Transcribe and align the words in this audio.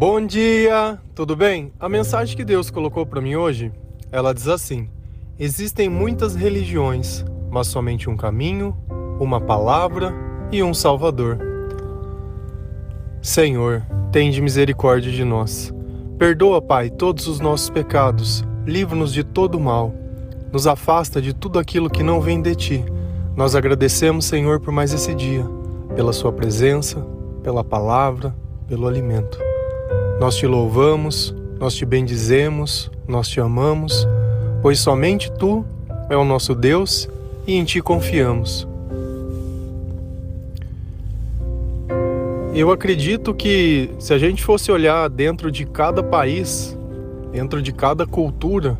Bom 0.00 0.24
dia, 0.24 0.98
tudo 1.14 1.36
bem? 1.36 1.74
A 1.78 1.86
mensagem 1.86 2.34
que 2.34 2.42
Deus 2.42 2.70
colocou 2.70 3.04
para 3.04 3.20
mim 3.20 3.36
hoje, 3.36 3.70
ela 4.10 4.32
diz 4.32 4.48
assim: 4.48 4.88
Existem 5.38 5.90
muitas 5.90 6.34
religiões, 6.34 7.22
mas 7.50 7.66
somente 7.66 8.08
um 8.08 8.16
caminho, 8.16 8.74
uma 9.20 9.38
palavra 9.38 10.10
e 10.50 10.62
um 10.62 10.72
Salvador. 10.72 11.38
Senhor, 13.20 13.84
tende 14.10 14.40
misericórdia 14.40 15.12
de 15.12 15.22
nós. 15.22 15.70
Perdoa, 16.18 16.62
Pai, 16.62 16.88
todos 16.88 17.28
os 17.28 17.38
nossos 17.38 17.68
pecados. 17.68 18.42
Livra-nos 18.64 19.12
de 19.12 19.22
todo 19.22 19.60
mal. 19.60 19.92
Nos 20.50 20.66
afasta 20.66 21.20
de 21.20 21.34
tudo 21.34 21.58
aquilo 21.58 21.90
que 21.90 22.02
não 22.02 22.22
vem 22.22 22.40
de 22.40 22.54
ti. 22.54 22.84
Nós 23.36 23.54
agradecemos, 23.54 24.24
Senhor, 24.24 24.60
por 24.60 24.72
mais 24.72 24.94
esse 24.94 25.14
dia, 25.14 25.44
pela 25.94 26.14
Sua 26.14 26.32
presença, 26.32 27.06
pela 27.42 27.62
palavra, 27.62 28.34
pelo 28.66 28.88
alimento. 28.88 29.49
Nós 30.20 30.36
te 30.36 30.46
louvamos, 30.46 31.34
nós 31.58 31.74
te 31.74 31.86
bendizemos, 31.86 32.90
nós 33.08 33.26
te 33.26 33.40
amamos, 33.40 34.06
pois 34.60 34.78
somente 34.78 35.32
tu 35.32 35.64
é 36.10 36.16
o 36.16 36.26
nosso 36.26 36.54
Deus 36.54 37.08
e 37.46 37.54
em 37.54 37.64
ti 37.64 37.80
confiamos. 37.80 38.68
Eu 42.52 42.70
acredito 42.70 43.32
que 43.32 43.88
se 43.98 44.12
a 44.12 44.18
gente 44.18 44.44
fosse 44.44 44.70
olhar 44.70 45.08
dentro 45.08 45.50
de 45.50 45.64
cada 45.64 46.02
país, 46.02 46.76
dentro 47.32 47.62
de 47.62 47.72
cada 47.72 48.06
cultura, 48.06 48.76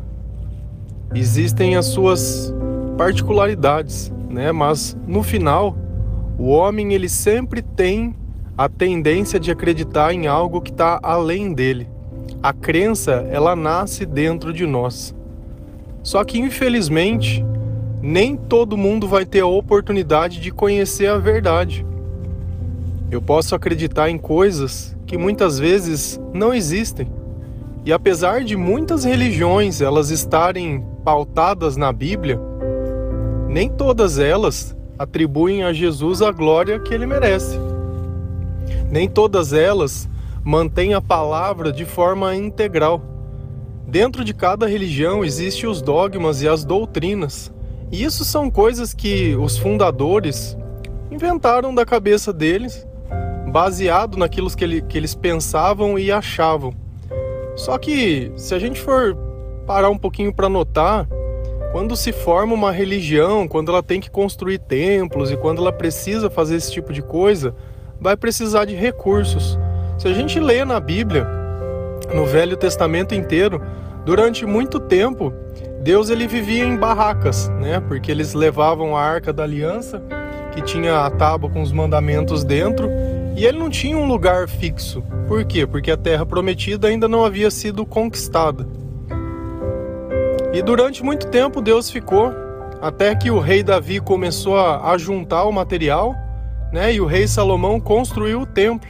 existem 1.11 1.75
as 1.75 1.87
suas 1.87 2.53
particularidades, 2.99 4.13
né? 4.29 4.51
Mas 4.51 4.95
no 5.07 5.23
final, 5.23 5.75
o 6.37 6.49
homem 6.49 6.93
ele 6.93 7.09
sempre 7.09 7.63
tem 7.63 8.15
a 8.57 8.67
tendência 8.67 9.39
de 9.39 9.51
acreditar 9.51 10.13
em 10.13 10.27
algo 10.27 10.61
que 10.61 10.71
está 10.71 10.99
além 11.01 11.53
dele. 11.53 11.87
A 12.43 12.53
crença, 12.53 13.27
ela 13.31 13.55
nasce 13.55 14.05
dentro 14.05 14.53
de 14.53 14.65
nós. 14.65 15.15
Só 16.03 16.23
que, 16.23 16.39
infelizmente, 16.39 17.45
nem 18.01 18.35
todo 18.35 18.77
mundo 18.77 19.07
vai 19.07 19.25
ter 19.25 19.41
a 19.41 19.47
oportunidade 19.47 20.39
de 20.39 20.51
conhecer 20.51 21.07
a 21.07 21.17
verdade. 21.17 21.85
Eu 23.11 23.21
posso 23.21 23.53
acreditar 23.53 24.09
em 24.09 24.17
coisas 24.17 24.95
que 25.05 25.17
muitas 25.17 25.59
vezes 25.59 26.19
não 26.33 26.53
existem. 26.53 27.07
E 27.85 27.91
apesar 27.91 28.43
de 28.43 28.55
muitas 28.55 29.03
religiões 29.03 29.81
elas 29.81 30.09
estarem 30.09 30.85
pautadas 31.03 31.75
na 31.75 31.91
Bíblia, 31.91 32.39
nem 33.47 33.69
todas 33.69 34.17
elas 34.17 34.75
atribuem 34.97 35.63
a 35.63 35.73
Jesus 35.73 36.21
a 36.21 36.31
glória 36.31 36.79
que 36.79 36.93
ele 36.93 37.05
merece. 37.05 37.59
Nem 38.89 39.07
todas 39.07 39.53
elas 39.53 40.09
mantêm 40.43 40.93
a 40.93 41.01
palavra 41.01 41.71
de 41.71 41.85
forma 41.85 42.35
integral. 42.35 43.01
Dentro 43.87 44.23
de 44.23 44.33
cada 44.33 44.67
religião 44.67 45.23
existem 45.23 45.69
os 45.69 45.81
dogmas 45.81 46.41
e 46.41 46.47
as 46.47 46.63
doutrinas. 46.63 47.51
E 47.91 48.03
isso 48.03 48.23
são 48.23 48.49
coisas 48.49 48.93
que 48.93 49.35
os 49.35 49.57
fundadores 49.57 50.57
inventaram 51.11 51.75
da 51.75 51.85
cabeça 51.85 52.31
deles, 52.31 52.87
baseado 53.51 54.17
naquilo 54.17 54.49
que, 54.55 54.63
ele, 54.63 54.81
que 54.81 54.97
eles 54.97 55.13
pensavam 55.13 55.99
e 55.99 56.11
achavam. 56.11 56.73
Só 57.55 57.77
que, 57.77 58.31
se 58.37 58.55
a 58.55 58.59
gente 58.59 58.79
for 58.79 59.15
parar 59.67 59.89
um 59.89 59.97
pouquinho 59.97 60.33
para 60.33 60.47
notar, 60.47 61.05
quando 61.71 61.95
se 61.95 62.11
forma 62.11 62.53
uma 62.53 62.71
religião, 62.71 63.47
quando 63.47 63.71
ela 63.71 63.83
tem 63.83 63.99
que 63.99 64.09
construir 64.09 64.59
templos 64.59 65.31
e 65.31 65.37
quando 65.37 65.61
ela 65.61 65.71
precisa 65.71 66.29
fazer 66.29 66.55
esse 66.55 66.71
tipo 66.71 66.93
de 66.93 67.01
coisa, 67.01 67.53
vai 68.01 68.17
precisar 68.17 68.65
de 68.65 68.73
recursos. 68.73 69.59
Se 69.99 70.07
a 70.07 70.13
gente 70.13 70.39
lê 70.39 70.65
na 70.65 70.79
Bíblia, 70.79 71.27
no 72.11 72.25
Velho 72.25 72.57
Testamento 72.57 73.13
inteiro, 73.13 73.61
durante 74.03 74.43
muito 74.43 74.79
tempo, 74.79 75.31
Deus 75.83 76.09
ele 76.09 76.27
vivia 76.27 76.65
em 76.65 76.75
barracas, 76.75 77.47
né? 77.59 77.79
Porque 77.79 78.09
eles 78.09 78.33
levavam 78.33 78.97
a 78.97 79.01
Arca 79.01 79.31
da 79.31 79.43
Aliança, 79.43 80.01
que 80.51 80.61
tinha 80.63 81.05
a 81.05 81.11
tábua 81.11 81.49
com 81.51 81.61
os 81.61 81.71
mandamentos 81.71 82.43
dentro, 82.43 82.89
e 83.37 83.45
ele 83.45 83.59
não 83.59 83.69
tinha 83.69 83.95
um 83.95 84.07
lugar 84.07 84.49
fixo. 84.49 85.03
Por 85.27 85.45
quê? 85.45 85.67
Porque 85.67 85.91
a 85.91 85.97
terra 85.97 86.25
prometida 86.25 86.87
ainda 86.87 87.07
não 87.07 87.23
havia 87.23 87.51
sido 87.51 87.85
conquistada. 87.85 88.67
E 90.51 90.61
durante 90.61 91.03
muito 91.03 91.27
tempo 91.27 91.61
Deus 91.61 91.89
ficou, 91.89 92.33
até 92.81 93.15
que 93.15 93.29
o 93.29 93.39
rei 93.39 93.61
Davi 93.61 93.99
começou 93.99 94.57
a, 94.57 94.97
juntar 94.97 95.43
o 95.43 95.51
material 95.51 96.15
né? 96.71 96.93
E 96.93 97.01
o 97.01 97.05
rei 97.05 97.27
Salomão 97.27 97.79
construiu 97.79 98.41
o 98.41 98.45
templo. 98.45 98.89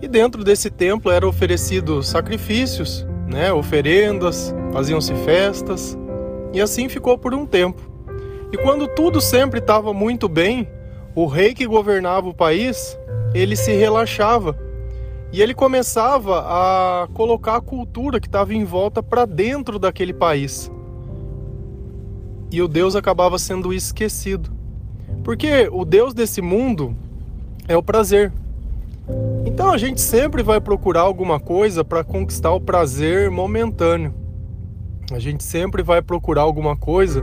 E 0.00 0.06
dentro 0.06 0.44
desse 0.44 0.70
templo 0.70 1.10
eram 1.10 1.28
oferecidos 1.28 2.08
sacrifícios, 2.08 3.06
né? 3.26 3.52
Oferendas, 3.52 4.54
faziam-se 4.72 5.14
festas. 5.24 5.98
E 6.52 6.60
assim 6.60 6.88
ficou 6.88 7.18
por 7.18 7.34
um 7.34 7.46
tempo. 7.46 7.80
E 8.52 8.56
quando 8.56 8.86
tudo 8.88 9.20
sempre 9.20 9.58
estava 9.58 9.92
muito 9.92 10.28
bem, 10.28 10.68
o 11.14 11.26
rei 11.26 11.52
que 11.52 11.66
governava 11.66 12.28
o 12.28 12.34
país, 12.34 12.98
ele 13.34 13.56
se 13.56 13.72
relaxava. 13.72 14.58
E 15.30 15.42
ele 15.42 15.52
começava 15.52 16.40
a 16.40 17.08
colocar 17.12 17.56
a 17.56 17.60
cultura 17.60 18.18
que 18.18 18.28
estava 18.28 18.54
em 18.54 18.64
volta 18.64 19.02
para 19.02 19.26
dentro 19.26 19.78
daquele 19.78 20.14
país. 20.14 20.70
E 22.50 22.62
o 22.62 22.68
Deus 22.68 22.96
acabava 22.96 23.38
sendo 23.38 23.74
esquecido. 23.74 24.57
Porque 25.24 25.68
o 25.70 25.84
Deus 25.84 26.14
desse 26.14 26.40
mundo 26.40 26.96
é 27.66 27.76
o 27.76 27.82
prazer. 27.82 28.32
Então 29.44 29.70
a 29.70 29.78
gente 29.78 30.00
sempre 30.00 30.42
vai 30.42 30.60
procurar 30.60 31.00
alguma 31.00 31.40
coisa 31.40 31.84
para 31.84 32.04
conquistar 32.04 32.52
o 32.52 32.60
prazer 32.60 33.30
momentâneo. 33.30 34.14
A 35.12 35.18
gente 35.18 35.42
sempre 35.42 35.82
vai 35.82 36.02
procurar 36.02 36.42
alguma 36.42 36.76
coisa 36.76 37.22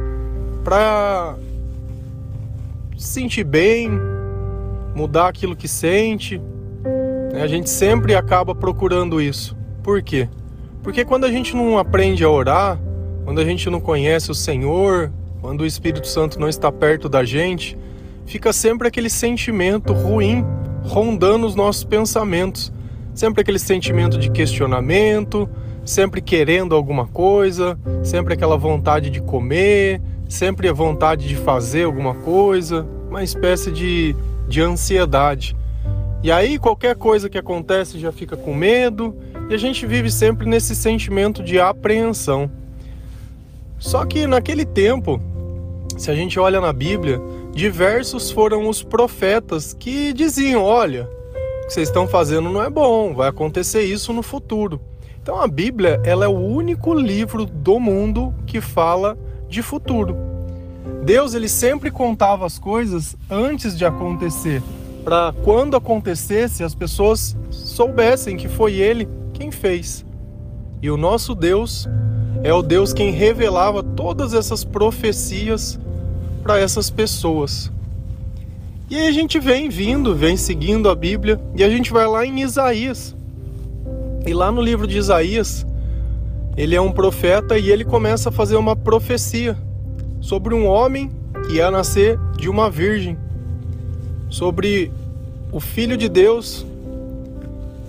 para 0.64 1.36
se 2.98 3.08
sentir 3.08 3.44
bem, 3.44 3.92
mudar 4.96 5.28
aquilo 5.28 5.56
que 5.56 5.68
sente. 5.68 6.42
A 7.40 7.48
gente 7.48 7.70
sempre 7.70 8.16
acaba 8.16 8.56
procurando 8.56 9.22
isso. 9.22 9.56
Por 9.84 10.02
quê? 10.02 10.28
Porque 10.82 11.06
quando 11.06 11.26
a 11.26 11.32
gente 11.32 11.56
não 11.56 11.78
aprende 11.78 12.24
a 12.24 12.30
orar, 12.30 12.80
quando 13.24 13.40
a 13.40 13.46
gente 13.46 13.70
não 13.70 13.80
conhece 13.80 14.32
o 14.32 14.36
Senhor, 14.36 15.12
quando 15.46 15.62
o 15.62 15.66
Espírito 15.68 16.08
Santo 16.08 16.40
não 16.40 16.50
está 16.50 16.72
perto 16.72 17.08
da 17.08 17.24
gente, 17.24 17.78
fica 18.26 18.52
sempre 18.52 18.88
aquele 18.88 19.12
sentimento 19.12 19.94
ruim 19.94 20.44
rondando 20.82 21.46
os 21.46 21.54
nossos 21.54 21.84
pensamentos. 21.84 22.74
Sempre 23.14 23.42
aquele 23.42 23.60
sentimento 23.60 24.18
de 24.18 24.32
questionamento, 24.32 25.48
sempre 25.86 26.20
querendo 26.20 26.74
alguma 26.74 27.06
coisa, 27.06 27.78
sempre 28.04 28.34
aquela 28.34 28.58
vontade 28.58 29.12
de 29.12 29.22
comer, 29.22 30.02
sempre 30.28 30.68
a 30.68 30.74
vontade 30.74 31.28
de 31.28 31.36
fazer 31.36 31.84
alguma 31.84 32.16
coisa, 32.16 32.84
uma 33.08 33.24
espécie 33.24 33.72
de, 33.72 34.16
de 34.48 34.62
ansiedade. 34.62 35.56
E 36.24 36.32
aí 36.32 36.58
qualquer 36.58 36.96
coisa 36.96 37.30
que 37.30 37.38
acontece 37.38 38.00
já 38.00 38.12
fica 38.12 38.36
com 38.36 38.52
medo 38.52 39.16
e 39.48 39.54
a 39.54 39.58
gente 39.58 39.86
vive 39.86 40.10
sempre 40.10 40.50
nesse 40.50 40.76
sentimento 40.76 41.44
de 41.44 41.60
apreensão. 41.60 42.50
Só 43.78 44.04
que 44.06 44.26
naquele 44.26 44.66
tempo, 44.66 45.22
se 45.98 46.12
a 46.12 46.16
gente 46.16 46.40
olha 46.40 46.60
na 46.60 46.74
Bíblia, 46.74 47.22
diversos 47.54 48.30
foram 48.30 48.68
os 48.68 48.84
profetas 48.84 49.74
que 49.74 50.12
diziam: 50.14 50.64
olha, 50.64 51.10
o 51.64 51.68
que 51.68 51.74
vocês 51.74 51.88
estão 51.88 52.08
fazendo 52.08 52.50
não 52.50 52.64
é 52.64 52.70
bom, 52.70 53.14
vai 53.14 53.30
acontecer 53.30 53.84
isso 53.84 54.12
no 54.12 54.22
futuro. 54.22 54.80
Então 55.22 55.42
a 55.42 55.48
Bíblia 55.48 56.00
ela 56.04 56.26
é 56.26 56.28
o 56.28 56.38
único 56.38 56.94
livro 56.94 57.46
do 57.46 57.80
mundo 57.80 58.34
que 58.46 58.62
fala 58.62 59.18
de 59.50 59.62
futuro. 59.62 60.16
Deus 61.04 61.34
ele 61.34 61.48
sempre 61.48 61.90
contava 61.90 62.46
as 62.46 62.60
coisas 62.60 63.16
antes 63.30 63.78
de 63.78 63.86
acontecer, 63.86 64.62
para 65.04 65.34
quando 65.44 65.78
acontecesse 65.78 66.64
as 66.64 66.76
pessoas 66.76 67.36
soubessem 67.50 68.38
que 68.38 68.48
foi 68.48 68.74
Ele 68.74 69.08
quem 69.34 69.52
fez. 69.52 70.06
E 70.82 70.92
o 70.92 70.98
nosso 70.98 71.34
Deus 71.34 71.88
é 72.44 72.54
o 72.54 72.62
Deus 72.62 72.94
quem 72.94 73.12
revelava 73.12 73.82
todas 73.82 74.34
essas 74.34 74.64
profecias 74.64 75.80
para 76.46 76.60
essas 76.60 76.92
pessoas. 76.92 77.72
E 78.88 78.96
aí 78.96 79.08
a 79.08 79.12
gente 79.12 79.40
vem 79.40 79.68
vindo, 79.68 80.14
vem 80.14 80.38
seguindo 80.38 80.88
a 80.88 80.94
Bíblia 80.94 81.42
e 81.56 81.64
a 81.64 81.70
gente 81.70 81.92
vai 81.92 82.06
lá 82.06 82.24
em 82.24 82.40
Isaías. 82.40 83.16
E 84.28 84.32
lá 84.32 84.52
no 84.52 84.62
livro 84.62 84.86
de 84.86 84.96
Isaías, 84.96 85.66
ele 86.56 86.76
é 86.76 86.80
um 86.80 86.92
profeta 86.92 87.58
e 87.58 87.72
ele 87.72 87.84
começa 87.84 88.30
a 88.30 88.32
fazer 88.32 88.58
uma 88.58 88.76
profecia 88.76 89.58
sobre 90.22 90.54
um 90.54 90.68
homem 90.68 91.10
que 91.48 91.54
ia 91.54 91.72
nascer 91.72 92.20
de 92.38 92.48
uma 92.48 92.70
virgem, 92.70 93.18
sobre 94.30 94.92
o 95.52 95.60
Filho 95.60 95.98
de 95.98 96.08
Deus, 96.08 96.64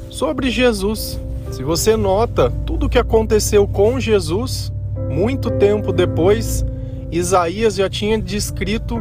sobre 0.08 0.48
Jesus. 0.48 1.20
Se 1.50 1.62
você 1.62 1.94
nota 1.94 2.50
tudo 2.64 2.86
o 2.86 2.88
que 2.88 2.98
aconteceu 2.98 3.68
com 3.68 4.00
Jesus, 4.00 4.72
muito 5.10 5.50
tempo 5.50 5.92
depois, 5.92 6.64
Isaías 7.10 7.76
já 7.76 7.88
tinha 7.88 8.20
descrito 8.20 8.98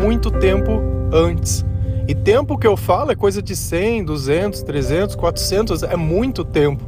muito 0.00 0.30
tempo 0.30 0.80
antes. 1.12 1.64
E 2.06 2.14
tempo 2.14 2.58
que 2.58 2.66
eu 2.66 2.76
falo 2.76 3.12
é 3.12 3.14
coisa 3.14 3.40
de 3.40 3.54
100, 3.56 4.04
200, 4.04 4.62
300, 4.62 5.14
400, 5.14 5.82
é 5.82 5.96
muito 5.96 6.44
tempo. 6.44 6.84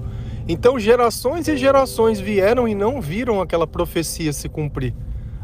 Então 0.48 0.78
gerações 0.78 1.48
e 1.48 1.56
gerações 1.56 2.20
vieram 2.20 2.68
e 2.68 2.74
não 2.74 3.00
viram 3.00 3.40
aquela 3.40 3.66
profecia 3.66 4.32
se 4.32 4.48
cumprir. 4.48 4.94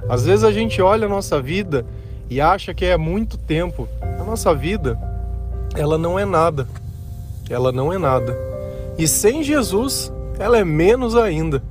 Às 0.08 0.26
vezes 0.26 0.44
a 0.44 0.52
gente 0.52 0.80
olha 0.82 1.06
a 1.06 1.08
nossa 1.08 1.40
vida 1.40 1.86
e 2.28 2.40
acha 2.40 2.74
que 2.74 2.84
é 2.84 2.96
muito 2.96 3.36
tempo. 3.36 3.88
A 4.00 4.24
nossa 4.24 4.54
vida, 4.54 4.98
ela 5.74 5.98
não 5.98 6.18
é 6.18 6.24
nada. 6.24 6.68
Ela 7.48 7.72
não 7.72 7.92
é 7.92 7.98
nada. 7.98 8.36
E 8.98 9.08
sem 9.08 9.42
Jesus, 9.42 10.12
ela 10.38 10.58
é 10.58 10.64
menos 10.64 11.16
ainda. 11.16 11.62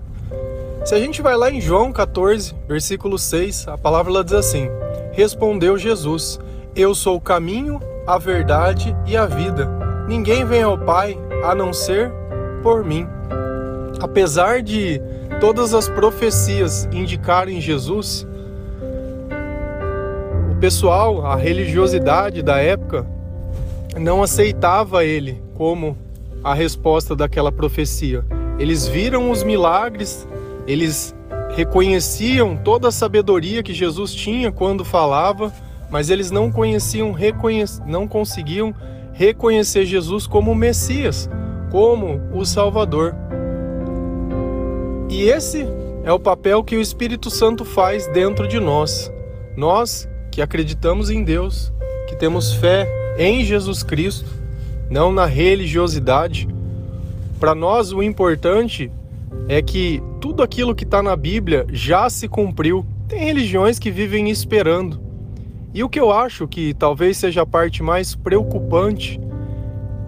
Se 0.83 0.95
a 0.95 0.99
gente 0.99 1.21
vai 1.21 1.37
lá 1.37 1.51
em 1.51 1.61
João 1.61 1.93
14, 1.93 2.55
versículo 2.67 3.17
6, 3.19 3.67
a 3.67 3.77
palavra 3.77 4.23
diz 4.23 4.33
assim: 4.33 4.67
Respondeu 5.11 5.77
Jesus: 5.77 6.39
Eu 6.75 6.95
sou 6.95 7.17
o 7.17 7.21
caminho, 7.21 7.79
a 8.07 8.17
verdade 8.17 8.95
e 9.05 9.15
a 9.15 9.27
vida. 9.27 9.69
Ninguém 10.07 10.43
vem 10.43 10.63
ao 10.63 10.75
Pai 10.77 11.15
a 11.43 11.53
não 11.53 11.71
ser 11.71 12.11
por 12.63 12.83
mim. 12.83 13.07
Apesar 14.01 14.63
de 14.63 14.99
todas 15.39 15.75
as 15.75 15.87
profecias 15.87 16.89
indicarem 16.91 17.61
Jesus, 17.61 18.27
o 20.51 20.55
pessoal, 20.59 21.27
a 21.27 21.35
religiosidade 21.35 22.41
da 22.41 22.57
época, 22.57 23.05
não 23.95 24.23
aceitava 24.23 25.05
ele 25.05 25.43
como 25.53 25.95
a 26.43 26.55
resposta 26.55 27.15
daquela 27.15 27.51
profecia. 27.51 28.25
Eles 28.57 28.87
viram 28.87 29.29
os 29.29 29.43
milagres, 29.43 30.27
eles 30.71 31.13
reconheciam 31.53 32.55
toda 32.55 32.87
a 32.87 32.91
sabedoria 32.91 33.61
que 33.61 33.73
Jesus 33.73 34.13
tinha 34.13 34.51
quando 34.51 34.85
falava, 34.85 35.53
mas 35.89 36.09
eles 36.09 36.31
não 36.31 36.49
conheciam, 36.49 37.13
não 37.85 38.07
conseguiam 38.07 38.73
reconhecer 39.11 39.85
Jesus 39.85 40.25
como 40.25 40.51
o 40.51 40.55
Messias, 40.55 41.29
como 41.69 42.21
o 42.33 42.45
Salvador. 42.45 43.13
E 45.09 45.23
esse 45.23 45.67
é 46.05 46.13
o 46.13 46.19
papel 46.19 46.63
que 46.63 46.77
o 46.77 46.81
Espírito 46.81 47.29
Santo 47.29 47.65
faz 47.65 48.07
dentro 48.07 48.47
de 48.47 48.59
nós. 48.59 49.11
Nós 49.57 50.07
que 50.31 50.41
acreditamos 50.41 51.09
em 51.09 51.21
Deus, 51.21 51.73
que 52.07 52.15
temos 52.15 52.53
fé 52.53 52.87
em 53.17 53.43
Jesus 53.43 53.83
Cristo, 53.83 54.29
não 54.89 55.11
na 55.11 55.25
religiosidade. 55.25 56.47
Para 57.41 57.53
nós, 57.53 57.91
o 57.91 58.01
importante 58.01 58.89
é 59.47 59.61
que 59.61 60.01
tudo 60.19 60.43
aquilo 60.43 60.75
que 60.75 60.83
está 60.83 61.01
na 61.01 61.15
Bíblia 61.15 61.65
já 61.71 62.09
se 62.09 62.27
cumpriu. 62.27 62.85
Tem 63.07 63.25
religiões 63.25 63.79
que 63.79 63.91
vivem 63.91 64.29
esperando. 64.29 64.99
E 65.73 65.83
o 65.83 65.89
que 65.89 65.99
eu 65.99 66.11
acho 66.11 66.47
que 66.47 66.73
talvez 66.73 67.17
seja 67.17 67.41
a 67.41 67.45
parte 67.45 67.81
mais 67.81 68.15
preocupante 68.15 69.19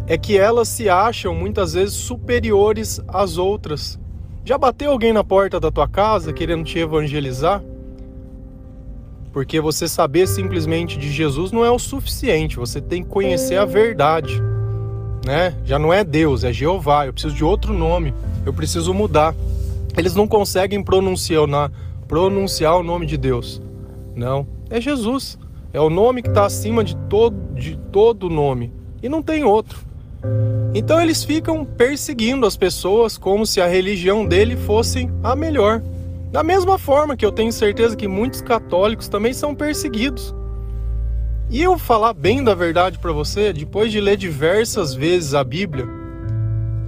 é 0.08 0.18
que 0.18 0.38
elas 0.38 0.68
se 0.68 0.90
acham 0.90 1.34
muitas 1.34 1.74
vezes 1.74 1.96
superiores 1.96 3.02
às 3.08 3.38
outras. 3.38 4.00
Já 4.44 4.58
bateu 4.58 4.92
alguém 4.92 5.14
na 5.14 5.24
porta 5.24 5.60
da 5.60 5.72
tua 5.72 5.88
casa 5.88 6.34
querendo 6.34 6.66
te 6.66 6.78
evangelizar? 6.78 7.64
Porque 9.32 9.60
você 9.62 9.88
saber 9.88 10.28
simplesmente 10.28 10.98
de 10.98 11.10
Jesus 11.10 11.52
não 11.52 11.64
é 11.66 11.72
o 11.72 11.80
suficiente, 11.80 12.58
você 12.58 12.80
tem 12.80 13.02
que 13.02 13.10
conhecer 13.10 13.56
a 13.56 13.66
verdade, 13.66 14.40
né? 15.26 15.56
Já 15.64 15.80
não 15.80 15.94
é 15.94 16.04
Deus, 16.04 16.44
é 16.44 16.52
Jeová, 16.52 17.08
eu 17.08 17.14
preciso 17.14 17.34
de 17.34 17.44
outro 17.44 17.74
nome, 17.74 18.14
eu 18.46 18.54
preciso 18.54 18.94
mudar. 18.94 19.36
Eles 19.98 20.16
não 20.16 20.28
conseguem 20.28 20.84
pronunciar, 20.84 21.72
pronunciar 22.08 22.78
o 22.78 22.84
nome 22.84 23.06
de 23.06 23.18
Deus. 23.18 23.62
Não, 24.16 24.48
é 24.70 24.80
Jesus. 24.82 25.38
É 25.72 25.80
o 25.80 25.90
nome 25.90 26.22
que 26.22 26.30
está 26.30 26.46
acima 26.46 26.84
de 26.84 26.96
todo, 26.96 27.36
de 27.56 27.76
todo 27.92 28.30
nome. 28.30 28.72
E 29.02 29.10
não 29.10 29.22
tem 29.22 29.44
outro. 29.44 29.80
Então 30.74 31.02
eles 31.02 31.24
ficam 31.24 31.66
perseguindo 31.66 32.46
as 32.46 32.56
pessoas 32.56 33.18
como 33.18 33.46
se 33.46 33.60
a 33.60 33.68
religião 33.68 34.26
dele 34.26 34.56
fosse 34.56 35.10
a 35.24 35.36
melhor. 35.36 35.82
Da 36.32 36.44
mesma 36.44 36.80
forma 36.80 37.16
que 37.16 37.26
eu 37.26 37.32
tenho 37.32 37.52
certeza 37.52 37.96
que 37.96 38.08
muitos 38.08 38.42
católicos 38.42 39.08
também 39.08 39.34
são 39.34 39.54
perseguidos. 39.54 40.34
E 41.50 41.62
eu 41.62 41.78
falar 41.78 42.14
bem 42.14 42.44
da 42.44 42.56
verdade 42.56 42.98
para 42.98 43.12
você, 43.12 43.54
depois 43.54 43.92
de 43.92 44.02
ler 44.02 44.18
diversas 44.18 44.96
vezes 44.96 45.36
a 45.36 45.44
Bíblia, 45.44 45.88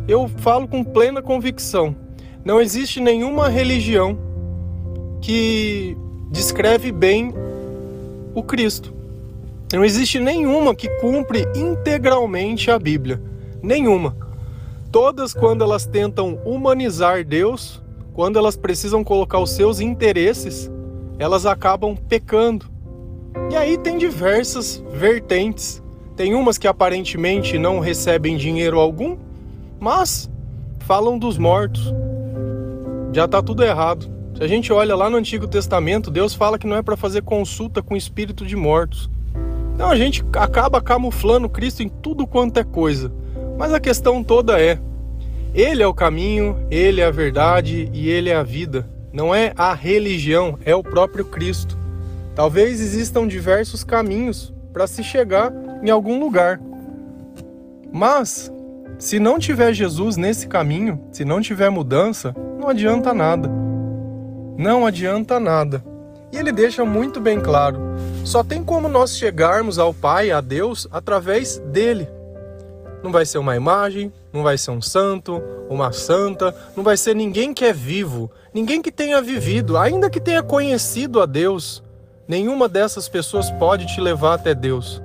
eu 0.08 0.28
falo 0.28 0.68
com 0.68 0.84
plena 0.84 1.22
convicção. 1.22 1.96
Não 2.44 2.62
existe 2.62 3.00
nenhuma 3.00 3.50
religião 3.50 4.18
que 5.22 5.98
descreve 6.30 6.92
bem 6.92 7.34
o 8.34 8.44
Cristo. 8.44 8.94
Não 9.74 9.84
existe 9.84 10.20
nenhuma 10.20 10.76
que 10.76 10.88
cumpre 11.00 11.46
integralmente 11.56 12.70
a 12.70 12.78
Bíblia. 12.78 13.22
Nenhuma. 13.64 14.16
Todas, 14.92 15.34
quando 15.34 15.64
elas 15.64 15.86
tentam 15.86 16.40
humanizar 16.46 17.26
Deus, 17.26 17.82
quando 18.14 18.38
elas 18.38 18.56
precisam 18.56 19.04
colocar 19.04 19.40
os 19.40 19.52
seus 19.52 19.80
interesses, 19.80 20.72
elas 21.18 21.46
acabam 21.46 21.96
pecando. 21.96 22.68
E 23.52 23.56
aí 23.56 23.78
tem 23.78 23.98
diversas 23.98 24.84
vertentes. 24.94 25.84
Tem 26.16 26.34
umas 26.34 26.58
que 26.58 26.68
aparentemente 26.68 27.58
não 27.58 27.80
recebem 27.80 28.38
dinheiro 28.38 28.80
algum, 28.80 29.18
mas 29.86 30.28
falam 30.80 31.20
dos 31.20 31.38
mortos. 31.38 31.94
Já 33.14 33.26
está 33.26 33.40
tudo 33.40 33.64
errado. 33.64 34.10
Se 34.36 34.44
a 34.44 34.48
gente 34.48 34.74
olha 34.74 34.96
lá 34.96 35.12
no 35.12 35.18
Antigo 35.18 35.48
Testamento, 35.48 36.10
Deus 36.10 36.34
fala 36.34 36.58
que 36.58 36.66
não 36.66 36.76
é 36.76 36.82
para 36.82 36.98
fazer 36.98 37.22
consulta 37.22 37.84
com 37.84 37.94
o 37.94 37.98
espírito 37.98 38.48
de 38.48 38.56
mortos. 38.56 39.08
Então 39.76 39.88
a 39.88 39.96
gente 39.96 40.26
acaba 40.34 40.82
camuflando 40.82 41.48
Cristo 41.48 41.84
em 41.84 41.88
tudo 41.88 42.26
quanto 42.26 42.60
é 42.60 42.64
coisa. 42.64 43.14
Mas 43.60 43.72
a 43.72 43.80
questão 43.80 44.24
toda 44.24 44.60
é: 44.60 44.80
Ele 45.54 45.84
é 45.84 45.88
o 45.88 45.94
caminho, 45.94 46.66
Ele 46.72 47.00
é 47.00 47.06
a 47.06 47.12
verdade 47.12 47.88
e 47.94 48.10
Ele 48.10 48.32
é 48.32 48.36
a 48.36 48.42
vida. 48.42 48.90
Não 49.14 49.36
é 49.36 49.54
a 49.56 49.72
religião, 49.76 50.58
é 50.66 50.76
o 50.76 50.82
próprio 50.82 51.26
Cristo. 51.26 51.78
Talvez 52.34 52.82
existam 52.82 53.28
diversos 53.28 53.84
caminhos 53.84 54.52
para 54.74 54.88
se 54.88 55.04
chegar 55.04 55.54
em 55.84 55.92
algum 55.92 56.20
lugar. 56.20 56.60
Mas, 57.94 58.52
se 58.98 59.20
não 59.20 59.38
tiver 59.38 59.74
Jesus 59.74 60.16
nesse 60.16 60.48
caminho, 60.48 61.02
se 61.12 61.26
não 61.26 61.42
tiver 61.42 61.70
mudança, 61.70 62.34
não 62.60 62.70
adianta 62.70 63.14
nada. 63.14 63.50
Não 64.58 64.86
adianta 64.86 65.40
nada. 65.40 65.84
E 66.32 66.38
ele 66.38 66.52
deixa 66.52 66.86
muito 66.86 67.20
bem 67.20 67.40
claro: 67.42 67.80
só 68.24 68.44
tem 68.44 68.64
como 68.64 68.88
nós 68.88 69.18
chegarmos 69.18 69.78
ao 69.78 69.94
Pai, 69.94 70.32
a 70.32 70.40
Deus, 70.40 70.88
através 70.92 71.60
dele. 71.60 72.08
Não 73.04 73.12
vai 73.12 73.26
ser 73.26 73.38
uma 73.38 73.56
imagem, 73.56 74.12
não 74.34 74.42
vai 74.42 74.58
ser 74.58 74.72
um 74.72 74.82
santo, 74.82 75.42
uma 75.70 75.92
santa, 75.92 76.56
não 76.76 76.84
vai 76.84 76.98
ser 76.98 77.16
ninguém 77.16 77.54
que 77.54 77.66
é 77.66 77.72
vivo, 77.74 78.32
ninguém 78.54 78.82
que 78.82 78.92
tenha 78.92 79.22
vivido, 79.22 79.78
ainda 79.78 80.10
que 80.10 80.20
tenha 80.20 80.42
conhecido 80.42 81.22
a 81.22 81.26
Deus. 81.26 81.84
Nenhuma 82.28 82.68
dessas 82.68 83.08
pessoas 83.08 83.52
pode 83.52 83.86
te 83.86 84.02
levar 84.02 84.34
até 84.34 84.56
Deus. 84.56 85.02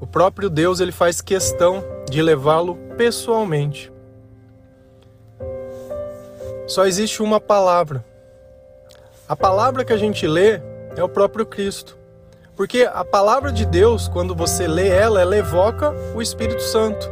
O 0.00 0.06
próprio 0.06 0.48
Deus 0.48 0.78
ele 0.80 0.92
faz 0.92 1.20
questão 1.20 1.82
de 2.10 2.20
levá-lo 2.20 2.76
pessoalmente. 2.96 3.90
Só 6.66 6.86
existe 6.86 7.22
uma 7.22 7.40
palavra. 7.40 8.04
A 9.28 9.34
palavra 9.34 9.84
que 9.84 9.92
a 9.92 9.96
gente 9.96 10.26
lê 10.26 10.60
é 10.96 11.02
o 11.02 11.08
próprio 11.08 11.46
Cristo. 11.46 11.96
Porque 12.56 12.82
a 12.92 13.04
palavra 13.04 13.50
de 13.50 13.64
Deus, 13.64 14.08
quando 14.08 14.34
você 14.34 14.66
lê 14.66 14.88
ela, 14.88 15.20
ela 15.20 15.36
evoca 15.36 15.94
o 16.14 16.20
Espírito 16.20 16.62
Santo. 16.62 17.10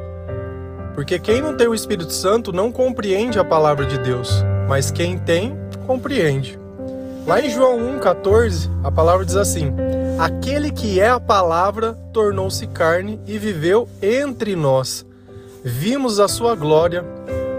Porque 0.94 1.18
quem 1.18 1.40
não 1.40 1.56
tem 1.56 1.68
o 1.68 1.74
Espírito 1.74 2.12
Santo 2.12 2.52
não 2.52 2.70
compreende 2.70 3.38
a 3.38 3.44
palavra 3.44 3.86
de 3.86 3.98
Deus, 3.98 4.44
mas 4.68 4.90
quem 4.90 5.16
tem, 5.16 5.56
compreende. 5.86 6.58
Lá 7.26 7.40
em 7.40 7.48
João 7.50 7.78
1,14, 7.98 8.68
a 8.82 8.90
palavra 8.90 9.24
diz 9.24 9.36
assim: 9.36 9.72
Aquele 10.18 10.70
que 10.72 11.00
é 11.00 11.08
a 11.08 11.20
palavra 11.20 11.94
tornou-se 12.12 12.66
carne 12.66 13.20
e 13.26 13.38
viveu 13.38 13.88
entre 14.02 14.56
nós. 14.56 15.06
Vimos 15.64 16.18
a 16.18 16.28
sua 16.28 16.54
glória, 16.54 17.04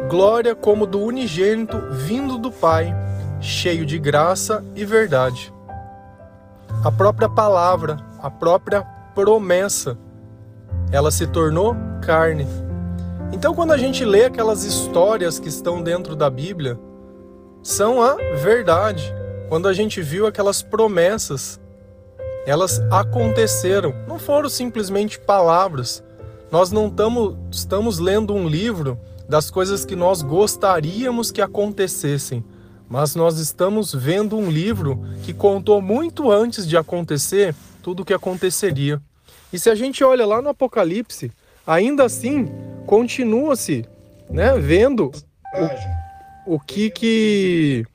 glória 0.09 0.53
como 0.55 0.85
do 0.85 0.99
unigênito 0.99 1.77
vindo 1.91 2.37
do 2.37 2.51
Pai, 2.51 2.93
cheio 3.39 3.85
de 3.85 3.97
graça 3.97 4.63
e 4.75 4.83
verdade 4.83 5.53
a 6.83 6.91
própria 6.91 7.27
palavra, 7.27 7.97
a 8.21 8.31
própria 8.31 8.81
promessa, 9.13 9.97
ela 10.91 11.11
se 11.11 11.27
tornou 11.27 11.75
carne. 12.01 12.47
Então, 13.33 13.53
quando 13.53 13.71
a 13.71 13.77
gente 13.77 14.05
lê 14.05 14.25
aquelas 14.25 14.63
histórias 14.63 15.39
que 15.39 15.49
estão 15.49 15.81
dentro 15.81 16.15
da 16.15 16.29
Bíblia, 16.29 16.79
são 17.61 18.01
a 18.01 18.15
verdade. 18.41 19.13
Quando 19.49 19.67
a 19.67 19.73
gente 19.73 20.01
viu 20.01 20.25
aquelas 20.25 20.63
promessas, 20.63 21.59
elas 22.45 22.79
aconteceram, 22.91 23.93
não 24.07 24.19
foram 24.19 24.49
simplesmente 24.49 25.19
palavras. 25.19 26.03
Nós 26.51 26.71
não 26.71 26.89
tamo, 26.89 27.37
estamos 27.51 27.99
lendo 27.99 28.33
um 28.33 28.47
livro 28.47 28.99
das 29.27 29.51
coisas 29.51 29.85
que 29.85 29.95
nós 29.95 30.21
gostaríamos 30.21 31.31
que 31.31 31.41
acontecessem 31.41 32.43
mas 32.89 33.13
nós 33.13 33.37
estamos 33.37 33.93
vendo 33.93 34.35
um 34.35 34.49
livro 34.49 35.05
que 35.23 35.31
contou 35.31 35.79
muito 35.79 36.31
antes 36.31 36.67
de 36.67 36.75
acontecer 36.75 37.53
tudo 37.83 38.01
o 38.01 38.05
que 38.05 38.15
aconteceria. 38.15 38.99
E 39.53 39.59
se 39.59 39.69
a 39.69 39.75
gente 39.75 40.03
olha 40.03 40.25
lá 40.25 40.41
no 40.41 40.49
Apocalipse, 40.49 41.31
ainda 41.67 42.03
assim 42.03 42.49
continua-se, 42.87 43.85
né, 44.27 44.57
vendo 44.57 45.11
o, 46.47 46.55
o 46.55 46.59
que 46.59 46.89
que 46.89 47.85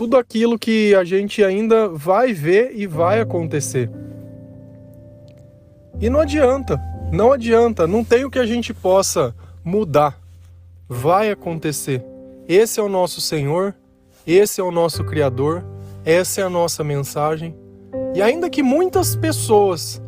tudo 0.00 0.16
aquilo 0.16 0.58
que 0.58 0.94
a 0.94 1.04
gente 1.04 1.44
ainda 1.44 1.86
vai 1.86 2.32
ver 2.32 2.72
e 2.74 2.86
vai 2.86 3.20
acontecer. 3.20 3.90
E 6.00 6.08
não 6.08 6.20
adianta, 6.20 6.80
não 7.12 7.34
adianta, 7.34 7.86
não 7.86 8.02
tem 8.02 8.24
o 8.24 8.30
que 8.30 8.38
a 8.38 8.46
gente 8.46 8.72
possa 8.72 9.34
mudar. 9.62 10.18
Vai 10.88 11.30
acontecer. 11.30 12.02
Esse 12.48 12.80
é 12.80 12.82
o 12.82 12.88
nosso 12.88 13.20
Senhor, 13.20 13.74
esse 14.26 14.58
é 14.58 14.64
o 14.64 14.70
nosso 14.70 15.04
Criador, 15.04 15.62
essa 16.02 16.40
é 16.40 16.44
a 16.44 16.48
nossa 16.48 16.82
mensagem. 16.82 17.54
E 18.14 18.22
ainda 18.22 18.48
que 18.48 18.62
muitas 18.62 19.14
pessoas 19.14 20.00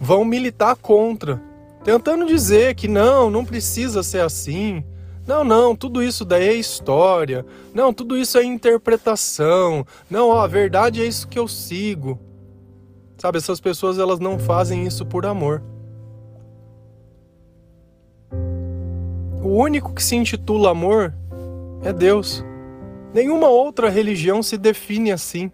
vão 0.00 0.24
militar 0.24 0.74
contra, 0.74 1.40
tentando 1.84 2.26
dizer 2.26 2.74
que 2.74 2.88
não, 2.88 3.30
não 3.30 3.44
precisa 3.44 4.02
ser 4.02 4.20
assim. 4.20 4.82
Não, 5.28 5.44
não, 5.44 5.76
tudo 5.76 6.02
isso 6.02 6.24
daí 6.24 6.48
é 6.48 6.54
história. 6.54 7.44
Não, 7.74 7.92
tudo 7.92 8.16
isso 8.16 8.38
é 8.38 8.44
interpretação. 8.44 9.86
Não, 10.08 10.30
ó, 10.30 10.40
a 10.40 10.46
verdade 10.46 11.02
é 11.02 11.06
isso 11.06 11.28
que 11.28 11.38
eu 11.38 11.46
sigo. 11.46 12.18
Sabe, 13.18 13.36
essas 13.36 13.60
pessoas 13.60 13.98
elas 13.98 14.20
não 14.20 14.38
fazem 14.38 14.86
isso 14.86 15.04
por 15.04 15.26
amor. 15.26 15.62
O 19.42 19.48
único 19.48 19.92
que 19.92 20.02
se 20.02 20.16
intitula 20.16 20.70
amor 20.70 21.12
é 21.82 21.92
Deus. 21.92 22.42
Nenhuma 23.12 23.48
outra 23.48 23.90
religião 23.90 24.42
se 24.42 24.56
define 24.56 25.12
assim. 25.12 25.52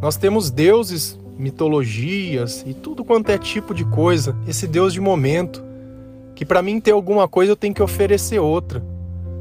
Nós 0.00 0.16
temos 0.16 0.50
deuses, 0.50 1.20
mitologias 1.36 2.64
e 2.66 2.72
tudo 2.72 3.04
quanto 3.04 3.28
é 3.28 3.36
tipo 3.36 3.74
de 3.74 3.84
coisa, 3.84 4.34
esse 4.48 4.66
Deus 4.66 4.94
de 4.94 5.00
momento, 5.00 5.62
que 6.42 6.46
para 6.46 6.60
mim 6.60 6.80
ter 6.80 6.90
alguma 6.90 7.28
coisa 7.28 7.52
eu 7.52 7.56
tenho 7.56 7.72
que 7.72 7.84
oferecer 7.84 8.40
outra. 8.40 8.82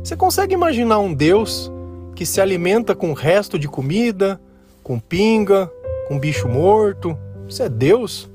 Você 0.03 0.15
consegue 0.15 0.53
imaginar 0.53 0.99
um 0.99 1.11
Deus 1.11 1.71
que 2.15 2.27
se 2.27 2.39
alimenta 2.39 2.93
com 2.93 3.11
resto 3.13 3.57
de 3.57 3.67
comida, 3.67 4.39
com 4.83 4.99
pinga, 4.99 5.67
com 6.07 6.19
bicho 6.19 6.47
morto? 6.47 7.17
Isso 7.49 7.63
é 7.63 7.67
Deus? 7.67 8.29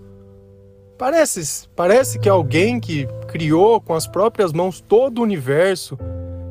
Parece, 0.99 1.69
parece 1.77 2.19
que 2.19 2.29
é 2.29 2.33
alguém 2.33 2.81
que 2.81 3.07
criou 3.29 3.81
com 3.81 3.95
as 3.95 4.09
próprias 4.09 4.53
mãos 4.53 4.81
todo 4.81 5.21
o 5.21 5.23
universo, 5.23 5.97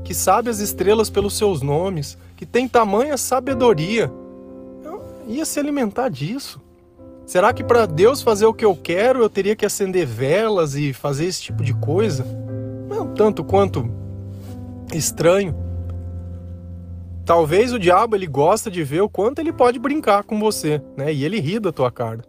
que 0.01 0.13
sabe 0.13 0.49
as 0.49 0.59
estrelas 0.59 1.09
pelos 1.09 1.37
seus 1.37 1.61
nomes, 1.61 2.17
que 2.37 2.45
tem 2.45 2.65
tamanha 2.65 3.17
sabedoria, 3.17 4.09
ia 5.27 5.43
se 5.43 5.59
alimentar 5.59 6.07
disso. 6.07 6.61
Será 7.25 7.51
que 7.51 7.63
para 7.63 7.85
Deus 7.85 8.21
fazer 8.21 8.45
o 8.45 8.53
que 8.53 8.63
eu 8.63 8.75
quero, 8.75 9.21
eu 9.21 9.29
teria 9.29 9.55
que 9.55 9.65
acender 9.65 10.05
velas 10.05 10.75
e 10.75 10.93
fazer 10.93 11.25
esse 11.25 11.41
tipo 11.41 11.63
de 11.63 11.73
coisa? 11.73 12.25
Não 12.87 13.13
tanto 13.13 13.43
quanto 13.43 13.89
estranho. 14.93 15.55
Talvez 17.25 17.73
o 17.73 17.79
diabo 17.79 18.15
ele 18.15 18.27
gosta 18.27 18.69
de 18.69 18.83
ver 18.83 19.01
o 19.01 19.09
quanto 19.09 19.39
ele 19.39 19.51
pode 19.51 19.79
brincar 19.79 20.23
com 20.23 20.39
você, 20.39 20.79
né? 20.95 21.11
E 21.11 21.25
ele 21.25 21.39
ri 21.39 21.59
da 21.59 21.71
tua 21.71 21.91
cara. 21.91 22.23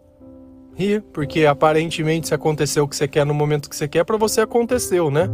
Ri, 0.73 0.99
porque 1.13 1.45
aparentemente 1.45 2.27
se 2.27 2.33
aconteceu 2.33 2.83
o 2.83 2.87
que 2.87 2.95
você 2.95 3.07
quer 3.07 3.25
no 3.25 3.33
momento 3.33 3.69
que 3.69 3.75
você 3.75 3.87
quer, 3.87 4.03
para 4.03 4.17
você 4.17 4.41
aconteceu, 4.41 5.11
né? 5.11 5.29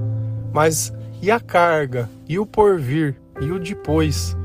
Mas 0.51 0.93
e 1.21 1.31
a 1.31 1.39
carga? 1.39 2.09
E 2.27 2.37
o 2.37 2.45
porvir? 2.45 3.15
E 3.39 3.49
o 3.49 3.57
depois? 3.57 4.35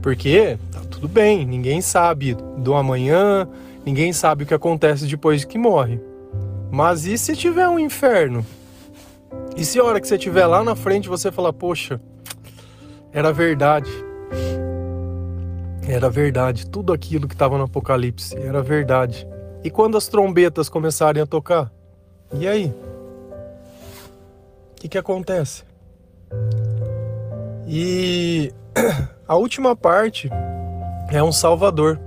Porque 0.00 0.58
tá 0.72 0.80
tudo 0.90 1.06
bem, 1.06 1.44
ninguém 1.44 1.82
sabe 1.82 2.34
do 2.56 2.74
amanhã, 2.74 3.46
Ninguém 3.88 4.12
sabe 4.12 4.44
o 4.44 4.46
que 4.46 4.52
acontece 4.52 5.06
depois 5.06 5.46
que 5.46 5.56
morre. 5.56 5.98
Mas 6.70 7.06
e 7.06 7.16
se 7.16 7.34
tiver 7.34 7.66
um 7.70 7.78
inferno? 7.78 8.44
E 9.56 9.64
se 9.64 9.80
a 9.80 9.82
hora 9.82 9.98
que 9.98 10.06
você 10.06 10.16
estiver 10.16 10.44
lá 10.44 10.62
na 10.62 10.76
frente 10.76 11.08
você 11.08 11.32
falar, 11.32 11.54
poxa, 11.54 11.98
era 13.10 13.32
verdade. 13.32 13.90
Era 15.88 16.10
verdade. 16.10 16.66
Tudo 16.66 16.92
aquilo 16.92 17.26
que 17.26 17.34
estava 17.34 17.56
no 17.56 17.64
Apocalipse 17.64 18.36
era 18.36 18.60
verdade. 18.60 19.26
E 19.64 19.70
quando 19.70 19.96
as 19.96 20.06
trombetas 20.06 20.68
começarem 20.68 21.22
a 21.22 21.26
tocar? 21.26 21.72
E 22.34 22.46
aí? 22.46 22.66
O 24.72 24.74
que, 24.82 24.88
que 24.90 24.98
acontece? 24.98 25.64
E 27.66 28.52
a 29.26 29.34
última 29.34 29.74
parte 29.74 30.28
é 31.10 31.22
um 31.22 31.32
Salvador. 31.32 31.98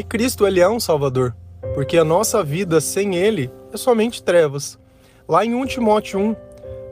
E 0.00 0.02
Cristo, 0.02 0.46
ele 0.46 0.60
é 0.60 0.66
um 0.66 0.80
Salvador, 0.80 1.36
porque 1.74 1.98
a 1.98 2.04
nossa 2.04 2.42
vida 2.42 2.80
sem 2.80 3.16
ele 3.16 3.52
é 3.70 3.76
somente 3.76 4.22
trevas. 4.22 4.78
Lá 5.28 5.44
em 5.44 5.54
1 5.54 5.66
Timóteo 5.66 6.18
1, 6.18 6.36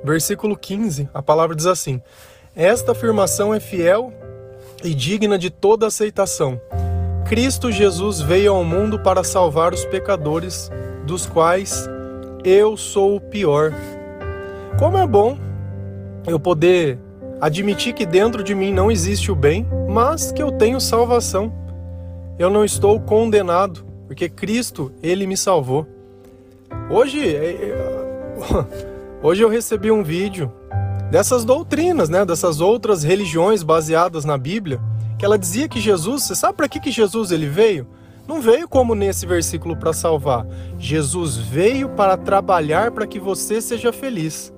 versículo 0.05 0.55
15, 0.55 1.09
a 1.15 1.23
palavra 1.23 1.57
diz 1.57 1.65
assim: 1.65 2.03
Esta 2.55 2.93
afirmação 2.93 3.55
é 3.55 3.61
fiel 3.61 4.13
e 4.85 4.95
digna 4.95 5.39
de 5.39 5.49
toda 5.49 5.87
aceitação. 5.87 6.61
Cristo 7.25 7.73
Jesus 7.73 8.21
veio 8.21 8.53
ao 8.53 8.63
mundo 8.63 8.99
para 8.99 9.25
salvar 9.25 9.73
os 9.73 9.87
pecadores, 9.87 10.71
dos 11.07 11.25
quais 11.25 11.89
eu 12.45 12.77
sou 12.77 13.17
o 13.17 13.21
pior. 13.23 13.73
Como 14.79 14.99
é 14.99 15.07
bom 15.07 15.39
eu 16.27 16.39
poder 16.39 16.99
admitir 17.41 17.95
que 17.95 18.05
dentro 18.05 18.45
de 18.45 18.55
mim 18.55 18.71
não 18.71 18.91
existe 18.91 19.33
o 19.33 19.35
bem, 19.35 19.67
mas 19.89 20.31
que 20.31 20.43
eu 20.43 20.53
tenho 20.53 20.79
salvação 20.79 21.67
eu 22.39 22.49
não 22.49 22.65
estou 22.65 23.01
condenado, 23.01 23.85
porque 24.07 24.29
Cristo, 24.29 24.93
ele 25.03 25.27
me 25.27 25.37
salvou. 25.37 25.87
Hoje, 26.89 27.35
é, 27.35 27.51
é, 27.51 28.05
hoje 29.23 29.43
eu 29.43 29.49
recebi 29.49 29.91
um 29.91 30.05
vídeo 30.05 30.53
dessas 31.11 31.45
doutrinas, 31.45 32.09
né, 32.09 32.25
dessas 32.25 32.61
outras 32.61 33.03
religiões 33.03 33.63
baseadas 33.63 34.25
na 34.25 34.39
Bíblia, 34.39 34.81
que 35.19 35.25
ela 35.25 35.39
dizia 35.39 35.69
que 35.69 35.81
Jesus, 35.81 36.23
você 36.23 36.35
sabe 36.37 36.57
para 36.57 36.69
que 36.69 36.79
que 36.79 36.93
Jesus 36.93 37.33
ele 37.33 37.47
veio? 37.47 37.87
Não 38.27 38.41
veio 38.41 38.69
como 38.69 38.95
nesse 38.95 39.27
versículo 39.27 39.77
para 39.77 39.93
salvar. 39.93 40.47
Jesus 40.79 41.37
veio 41.37 41.89
para 41.89 42.17
trabalhar 42.17 42.93
para 42.93 43.07
que 43.07 43.19
você 43.19 43.61
seja 43.61 43.93
feliz. 43.93 44.53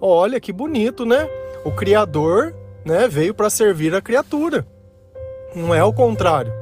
Olha 0.00 0.40
que 0.40 0.52
bonito, 0.52 1.06
né? 1.06 1.28
O 1.64 1.70
criador, 1.70 2.54
né, 2.84 3.06
veio 3.06 3.32
para 3.32 3.48
servir 3.48 3.94
a 3.94 4.02
criatura. 4.02 4.66
Não 5.54 5.72
é 5.72 5.82
o 5.84 5.92
contrário. 5.92 6.61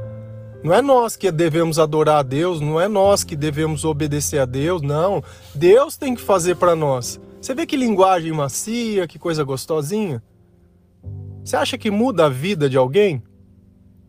Não 0.63 0.75
é 0.75 0.83
nós 0.83 1.17
que 1.17 1.31
devemos 1.33 1.79
adorar 1.79 2.19
a 2.19 2.23
Deus, 2.23 2.61
não 2.61 2.79
é 2.79 2.87
nós 2.87 3.25
que 3.25 3.35
devemos 3.35 3.85
obedecer 3.85 4.39
a 4.39 4.45
Deus, 4.45 4.83
não. 4.83 5.25
Deus 5.55 5.97
tem 5.97 6.15
que 6.15 6.21
fazer 6.21 6.57
para 6.57 6.77
nós. 6.77 7.19
Você 7.41 7.55
vê 7.55 7.65
que 7.65 7.77
linguagem 7.77 8.33
macia, 8.33 9.09
que 9.09 9.19
coisa 9.19 9.43
gostosinha? 9.43 10.23
Você 11.43 11.57
acha 11.57 11.79
que 11.79 11.91
muda 11.91 12.27
a 12.27 12.29
vida 12.29 12.69
de 12.69 12.77
alguém? 12.77 13.23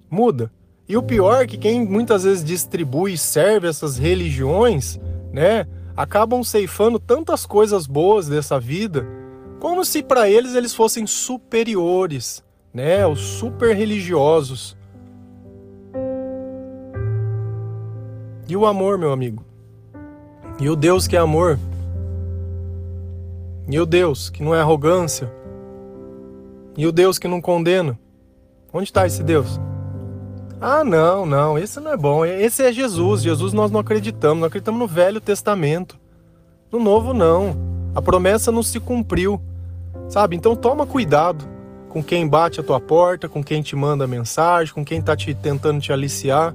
Muda. 0.10 0.52
E 0.90 0.98
o 0.98 1.04
pior 1.04 1.44
é 1.44 1.48
que 1.48 1.58
quem 1.58 1.86
muitas 1.86 2.26
vezes 2.26 2.44
distribui 2.44 3.14
e 3.14 3.18
serve 3.18 3.70
essas 3.70 3.98
religiões, 3.98 5.00
né, 5.32 5.66
acabam 5.96 6.44
ceifando 6.44 7.00
tantas 7.00 7.46
coisas 7.46 7.88
boas 7.88 8.28
dessa 8.28 8.60
vida, 8.60 9.08
como 9.58 9.86
se 9.86 10.04
para 10.04 10.30
eles 10.30 10.54
eles 10.54 10.74
fossem 10.74 11.08
superiores, 11.08 12.44
né, 12.74 13.08
os 13.08 13.22
super 13.22 13.74
religiosos. 13.74 14.76
E 18.52 18.58
o 18.58 18.66
amor, 18.66 18.98
meu 18.98 19.14
amigo? 19.14 19.46
E 20.60 20.70
o 20.70 20.76
Deus 20.76 21.08
que 21.08 21.16
é 21.16 21.20
amor? 21.20 21.58
E 23.70 23.80
o 23.80 23.86
Deus 23.86 24.30
que 24.30 24.44
não 24.44 24.54
é 24.54 24.60
arrogância? 24.60 25.32
E 26.76 26.86
o 26.86 26.92
Deus 26.92 27.18
que 27.18 27.30
não 27.30 27.40
condena? 27.40 27.98
Onde 28.74 28.90
está 28.90 29.08
esse 29.08 29.24
Deus? 29.24 29.58
Ah, 30.60 30.84
não, 30.84 31.26
não, 31.26 31.58
esse 31.58 31.80
não 31.80 31.94
é 31.94 31.96
bom. 31.96 32.26
Esse 32.26 32.62
é 32.64 32.74
Jesus. 32.74 33.22
Jesus 33.22 33.54
nós 33.54 33.72
não 33.72 33.80
acreditamos, 33.80 34.42
nós 34.42 34.48
acreditamos 34.48 34.82
no 34.82 34.86
Velho 34.88 35.22
Testamento. 35.22 35.98
No 36.70 36.78
Novo, 36.78 37.14
não. 37.14 37.56
A 37.96 38.02
promessa 38.02 38.52
não 38.52 38.62
se 38.62 38.82
cumpriu. 38.82 39.40
Sabe? 40.10 40.36
Então 40.36 40.58
toma 40.58 40.86
cuidado 40.86 41.46
com 41.88 42.04
quem 42.04 42.28
bate 42.28 42.60
a 42.60 42.64
tua 42.64 42.82
porta, 42.82 43.30
com 43.30 43.42
quem 43.42 43.62
te 43.62 43.78
manda 43.78 44.06
mensagem, 44.06 44.74
com 44.74 44.84
quem 44.84 45.00
está 45.00 45.16
te 45.16 45.34
tentando 45.34 45.80
te 45.80 45.94
aliciar. 45.94 46.54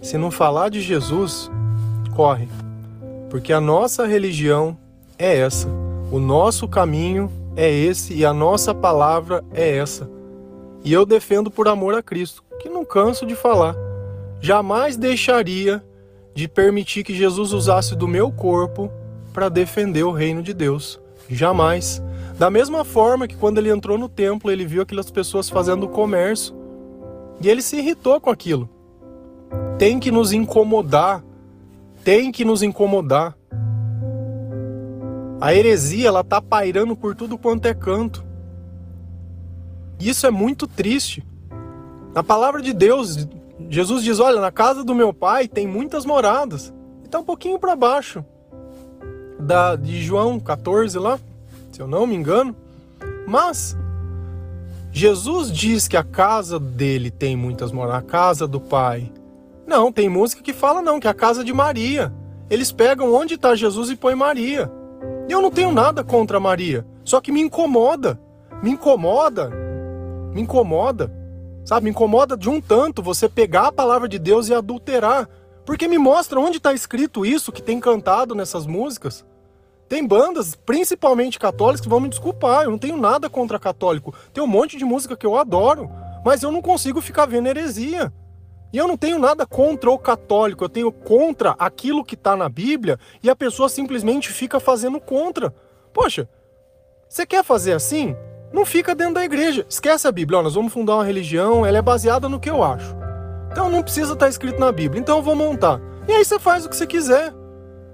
Se 0.00 0.16
não 0.16 0.30
falar 0.30 0.68
de 0.68 0.80
Jesus, 0.80 1.50
corre, 2.14 2.48
porque 3.28 3.52
a 3.52 3.60
nossa 3.60 4.06
religião 4.06 4.78
é 5.18 5.38
essa, 5.38 5.68
o 6.12 6.20
nosso 6.20 6.68
caminho 6.68 7.30
é 7.56 7.68
esse 7.68 8.14
e 8.14 8.24
a 8.24 8.32
nossa 8.32 8.72
palavra 8.72 9.44
é 9.52 9.76
essa. 9.76 10.08
E 10.84 10.92
eu 10.92 11.04
defendo 11.04 11.50
por 11.50 11.66
amor 11.66 11.94
a 11.94 12.02
Cristo, 12.02 12.44
que 12.60 12.68
não 12.68 12.84
canso 12.84 13.26
de 13.26 13.34
falar. 13.34 13.74
Jamais 14.40 14.96
deixaria 14.96 15.84
de 16.32 16.46
permitir 16.46 17.02
que 17.02 17.14
Jesus 17.14 17.52
usasse 17.52 17.96
do 17.96 18.06
meu 18.06 18.30
corpo 18.30 18.90
para 19.34 19.48
defender 19.48 20.04
o 20.04 20.12
reino 20.12 20.40
de 20.40 20.54
Deus. 20.54 21.00
Jamais. 21.28 22.00
Da 22.38 22.48
mesma 22.48 22.84
forma 22.84 23.26
que 23.26 23.36
quando 23.36 23.58
ele 23.58 23.70
entrou 23.70 23.98
no 23.98 24.08
templo, 24.08 24.50
ele 24.50 24.64
viu 24.64 24.82
aquelas 24.82 25.10
pessoas 25.10 25.50
fazendo 25.50 25.88
comércio 25.88 26.54
e 27.40 27.48
ele 27.48 27.60
se 27.60 27.76
irritou 27.78 28.20
com 28.20 28.30
aquilo 28.30 28.70
tem 29.78 30.00
que 30.00 30.10
nos 30.10 30.32
incomodar, 30.32 31.22
tem 32.02 32.32
que 32.32 32.44
nos 32.44 32.62
incomodar. 32.62 33.36
A 35.40 35.54
heresia, 35.54 36.08
ela 36.08 36.24
tá 36.24 36.42
pairando 36.42 36.96
por 36.96 37.14
tudo 37.14 37.38
quanto 37.38 37.66
é 37.66 37.74
canto. 37.74 38.24
Isso 40.00 40.26
é 40.26 40.30
muito 40.30 40.66
triste. 40.66 41.24
Na 42.12 42.24
palavra 42.24 42.60
de 42.60 42.72
Deus, 42.72 43.28
Jesus 43.70 44.02
diz: 44.02 44.18
Olha, 44.18 44.40
na 44.40 44.50
casa 44.50 44.82
do 44.82 44.94
meu 44.94 45.12
pai 45.12 45.46
tem 45.46 45.66
muitas 45.66 46.04
moradas. 46.04 46.72
E 47.04 47.08
tá 47.08 47.20
um 47.20 47.24
pouquinho 47.24 47.58
para 47.58 47.76
baixo 47.76 48.24
da, 49.38 49.76
de 49.76 50.02
João 50.02 50.40
14 50.40 50.98
lá, 50.98 51.18
se 51.70 51.80
eu 51.80 51.86
não 51.86 52.06
me 52.06 52.16
engano. 52.16 52.54
Mas 53.26 53.76
Jesus 54.90 55.52
diz 55.52 55.86
que 55.86 55.96
a 55.96 56.02
casa 56.02 56.58
dele 56.58 57.10
tem 57.10 57.36
muitas 57.36 57.70
moradas, 57.70 58.02
a 58.02 58.10
casa 58.10 58.48
do 58.48 58.60
pai. 58.60 59.12
Não, 59.68 59.92
tem 59.92 60.08
música 60.08 60.42
que 60.42 60.54
fala 60.54 60.80
não, 60.80 60.98
que 60.98 61.06
é 61.06 61.10
a 61.10 61.14
casa 61.14 61.44
de 61.44 61.52
Maria. 61.52 62.10
Eles 62.48 62.72
pegam 62.72 63.12
onde 63.12 63.34
está 63.34 63.54
Jesus 63.54 63.90
e 63.90 63.96
põe 63.96 64.14
Maria. 64.14 64.72
Eu 65.28 65.42
não 65.42 65.50
tenho 65.50 65.70
nada 65.70 66.02
contra 66.02 66.40
Maria, 66.40 66.86
só 67.04 67.20
que 67.20 67.30
me 67.30 67.42
incomoda. 67.42 68.18
Me 68.62 68.70
incomoda. 68.70 69.50
Me 70.32 70.40
incomoda. 70.40 71.12
Sabe, 71.66 71.84
me 71.84 71.90
incomoda 71.90 72.34
de 72.34 72.48
um 72.48 72.62
tanto 72.62 73.02
você 73.02 73.28
pegar 73.28 73.66
a 73.66 73.72
palavra 73.72 74.08
de 74.08 74.18
Deus 74.18 74.48
e 74.48 74.54
adulterar. 74.54 75.28
Porque 75.66 75.86
me 75.86 75.98
mostra 75.98 76.40
onde 76.40 76.56
está 76.56 76.72
escrito 76.72 77.26
isso 77.26 77.52
que 77.52 77.60
tem 77.62 77.78
cantado 77.78 78.34
nessas 78.34 78.66
músicas. 78.66 79.22
Tem 79.86 80.06
bandas, 80.06 80.54
principalmente 80.54 81.38
católicas, 81.38 81.82
que 81.82 81.90
vão 81.90 82.00
me 82.00 82.08
desculpar. 82.08 82.64
Eu 82.64 82.70
não 82.70 82.78
tenho 82.78 82.96
nada 82.96 83.28
contra 83.28 83.58
católico. 83.58 84.14
Tem 84.32 84.42
um 84.42 84.46
monte 84.46 84.78
de 84.78 84.84
música 84.86 85.14
que 85.14 85.26
eu 85.26 85.36
adoro, 85.36 85.90
mas 86.24 86.42
eu 86.42 86.50
não 86.50 86.62
consigo 86.62 87.02
ficar 87.02 87.26
vendo 87.26 87.48
heresia. 87.48 88.10
E 88.72 88.76
eu 88.76 88.86
não 88.86 88.96
tenho 88.96 89.18
nada 89.18 89.46
contra 89.46 89.90
o 89.90 89.98
católico, 89.98 90.64
eu 90.64 90.68
tenho 90.68 90.92
contra 90.92 91.54
aquilo 91.58 92.04
que 92.04 92.14
está 92.14 92.36
na 92.36 92.48
Bíblia 92.48 92.98
e 93.22 93.30
a 93.30 93.36
pessoa 93.36 93.68
simplesmente 93.68 94.28
fica 94.28 94.60
fazendo 94.60 95.00
contra. 95.00 95.54
Poxa, 95.92 96.28
você 97.08 97.24
quer 97.24 97.42
fazer 97.42 97.72
assim? 97.72 98.14
Não 98.52 98.66
fica 98.66 98.94
dentro 98.94 99.14
da 99.14 99.24
igreja. 99.24 99.64
Esquece 99.68 100.06
a 100.06 100.12
Bíblia, 100.12 100.42
nós 100.42 100.54
vamos 100.54 100.72
fundar 100.72 100.96
uma 100.96 101.04
religião, 101.04 101.64
ela 101.64 101.78
é 101.78 101.82
baseada 101.82 102.28
no 102.28 102.38
que 102.38 102.50
eu 102.50 102.62
acho. 102.62 102.94
Então 103.50 103.70
não 103.70 103.82
precisa 103.82 104.12
estar 104.12 104.26
tá 104.26 104.28
escrito 104.28 104.60
na 104.60 104.70
Bíblia, 104.70 105.00
então 105.00 105.16
eu 105.16 105.22
vou 105.22 105.34
montar. 105.34 105.80
E 106.06 106.12
aí 106.12 106.24
você 106.24 106.38
faz 106.38 106.66
o 106.66 106.68
que 106.68 106.76
você 106.76 106.86
quiser. 106.86 107.32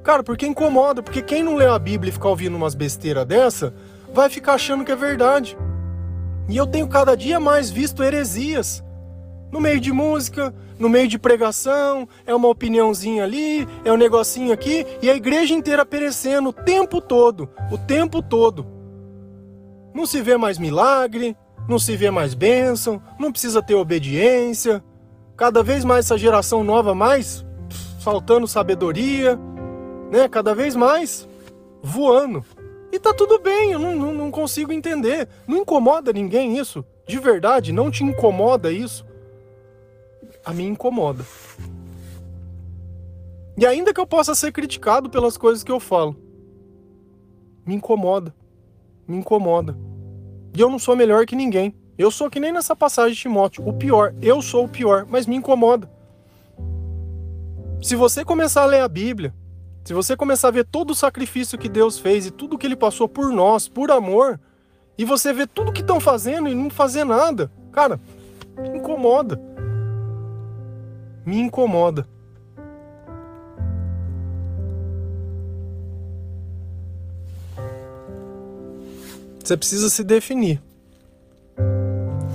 Cara, 0.03 0.25
porque 0.25 0.47
incomoda, 0.47 1.03
porque 1.03 1.23
quem 1.23 1.43
não 1.43 1.55
lê 1.55 1.67
a 1.67 1.79
Bíblia 1.79 2.11
e 2.11 2.13
ficar 2.13 2.29
ouvindo 2.29 2.57
umas 2.57 2.75
besteiras 2.75 3.25
dessa, 3.25 3.73
vai 4.13 4.29
ficar 4.29 4.55
achando 4.55 4.85
que 4.85 4.93
é 4.93 4.97
verdade. 4.97 5.57
E 6.49 6.57
eu 6.57 6.67
tenho 6.67 6.89
cada 6.89 7.17
dia 7.17 7.39
mais 7.39 7.71
visto 7.71 8.03
heresias 8.03 8.85
no 9.55 9.61
meio 9.61 9.79
de 9.79 9.93
música, 9.93 10.53
no 10.81 10.89
meio 10.89 11.07
de 11.07 11.17
pregação, 11.17 12.09
é 12.27 12.35
uma 12.35 12.49
opiniãozinha 12.49 13.23
ali, 13.23 13.69
é 13.85 13.93
um 13.93 13.97
negocinho 13.97 14.53
aqui, 14.53 14.85
e 15.01 15.09
a 15.09 15.15
igreja 15.15 15.55
inteira 15.55 15.87
perecendo 15.87 16.49
o 16.49 16.53
tempo 16.53 17.01
todo, 17.01 17.49
o 17.71 17.79
tempo 17.79 18.21
todo. 18.21 18.67
Não 19.95 20.07
se 20.07 20.21
vê 20.21 20.37
mais 20.37 20.59
milagre, 20.59 21.37
não 21.69 21.79
se 21.79 21.97
vê 21.97 22.11
mais 22.11 22.35
bênção, 22.35 23.01
não 23.17 23.31
precisa 23.31 23.63
ter 23.63 23.77
obediência. 23.77 24.83
Cada 25.37 25.63
vez 25.63 25.85
mais 25.85 26.07
essa 26.07 26.19
geração 26.19 26.65
nova 26.65 26.93
mais 26.93 27.47
faltando 28.01 28.49
sabedoria, 28.49 29.39
né? 30.11 30.29
Cada 30.29 30.53
vez 30.53 30.75
mais 30.75 31.29
voando. 31.81 32.45
E 32.91 32.99
tá 32.99 33.15
tudo 33.15 33.39
bem, 33.39 33.71
eu 33.71 33.79
não, 33.79 33.95
não, 33.95 34.13
não 34.13 34.31
consigo 34.33 34.73
entender. 34.73 35.29
Não 35.47 35.59
incomoda 35.59 36.13
ninguém 36.13 36.59
isso? 36.59 36.85
De 37.07 37.21
verdade, 37.21 37.73
não 37.73 37.89
te 37.89 38.03
incomoda 38.03 38.73
isso? 38.73 39.14
A 40.45 40.53
mim 40.53 40.69
incomoda. 40.69 41.25
E 43.57 43.65
ainda 43.65 43.95
que 43.95 44.01
eu 44.01 44.07
possa 44.07 44.35
ser 44.35 44.53
criticado 44.53 45.09
pelas 45.09 45.37
coisas 45.37 45.63
que 45.63 45.71
eu 45.71 45.79
falo, 45.79 46.17
me 47.65 47.75
incomoda. 47.75 48.35
Me 49.07 49.17
incomoda. 49.17 49.77
E 50.57 50.61
eu 50.61 50.69
não 50.69 50.79
sou 50.79 50.97
melhor 50.97 51.25
que 51.25 51.37
ninguém. 51.37 51.75
Eu 51.97 52.11
sou 52.11 52.29
que 52.29 52.41
nem 52.41 52.53
nessa 52.53 52.75
passagem 52.75 53.15
de 53.15 53.21
Timóteo. 53.21 53.67
O 53.67 53.73
pior, 53.73 54.15
eu 54.21 54.43
sou 54.43 54.65
o 54.65 54.69
pior, 54.69 55.07
mas 55.09 55.27
me 55.27 55.37
incomoda. 55.37 55.91
Se 57.81 57.95
você 57.95 58.25
começar 58.25 58.63
a 58.63 58.67
ler 58.67 58.81
a 58.81 58.89
Bíblia, 58.89 59.33
se 59.85 59.93
você 59.93 60.17
começar 60.17 60.49
a 60.49 60.53
ver 60.53 60.65
todo 60.65 60.91
o 60.91 60.95
sacrifício 60.95 61.59
que 61.59 61.69
Deus 61.69 61.99
fez 61.99 62.27
e 62.27 62.31
tudo 62.31 62.59
que 62.59 62.67
ele 62.67 62.77
passou 62.77 63.09
por 63.09 63.31
nós, 63.31 63.69
por 63.69 63.91
amor, 63.91 64.41
e 64.99 65.05
você 65.05 65.33
ver 65.33 65.47
tudo 65.47 65.73
que 65.73 65.83
estão 65.83 66.01
fazendo 66.01 66.49
e 66.49 66.55
não 66.55 66.71
fazer 66.71 67.05
nada, 67.05 67.53
cara, 67.71 68.01
incomoda 68.75 69.54
me 71.25 71.39
incomoda. 71.39 72.07
Você 79.43 79.57
precisa 79.57 79.91
se 79.91 80.03
definir. 80.03 80.63